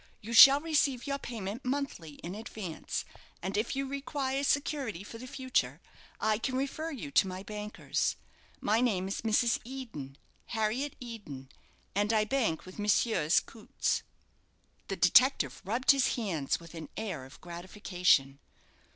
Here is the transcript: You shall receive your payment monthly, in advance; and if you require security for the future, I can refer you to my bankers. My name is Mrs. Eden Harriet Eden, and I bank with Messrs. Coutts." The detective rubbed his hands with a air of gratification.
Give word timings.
You 0.19 0.33
shall 0.33 0.59
receive 0.59 1.05
your 1.05 1.19
payment 1.19 1.63
monthly, 1.63 2.13
in 2.23 2.33
advance; 2.33 3.05
and 3.43 3.55
if 3.55 3.75
you 3.75 3.85
require 3.85 4.43
security 4.43 5.03
for 5.03 5.19
the 5.19 5.27
future, 5.27 5.79
I 6.19 6.39
can 6.39 6.55
refer 6.57 6.89
you 6.89 7.11
to 7.11 7.27
my 7.27 7.43
bankers. 7.43 8.15
My 8.59 8.81
name 8.81 9.07
is 9.07 9.21
Mrs. 9.21 9.59
Eden 9.63 10.17
Harriet 10.47 10.95
Eden, 10.99 11.49
and 11.93 12.11
I 12.11 12.25
bank 12.25 12.65
with 12.65 12.79
Messrs. 12.79 13.39
Coutts." 13.41 14.01
The 14.87 14.95
detective 14.95 15.61
rubbed 15.63 15.91
his 15.91 16.15
hands 16.15 16.59
with 16.59 16.73
a 16.73 16.89
air 16.97 17.23
of 17.23 17.39
gratification. 17.39 18.39